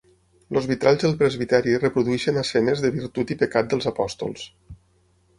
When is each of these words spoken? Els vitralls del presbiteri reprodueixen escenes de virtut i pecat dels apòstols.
Els 0.59 0.67
vitralls 0.69 1.01
del 1.01 1.11
presbiteri 1.17 1.75
reprodueixen 1.83 2.39
escenes 2.43 2.81
de 2.85 2.91
virtut 2.95 3.33
i 3.35 3.37
pecat 3.43 3.69
dels 3.75 3.91
apòstols. 3.93 4.47